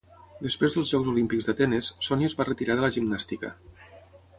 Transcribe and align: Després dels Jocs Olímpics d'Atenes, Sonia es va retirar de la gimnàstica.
Després 0.45 0.77
dels 0.77 0.93
Jocs 0.93 1.11
Olímpics 1.11 1.49
d'Atenes, 1.51 1.93
Sonia 2.09 2.33
es 2.33 2.39
va 2.41 2.51
retirar 2.51 2.79
de 2.81 2.87
la 2.87 2.95
gimnàstica. 2.97 3.57